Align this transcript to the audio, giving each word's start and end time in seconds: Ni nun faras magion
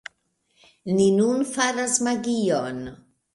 Ni 0.95 1.05
nun 1.17 1.43
faras 1.51 1.93
magion 2.09 2.81